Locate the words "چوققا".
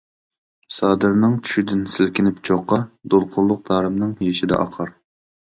2.49-2.81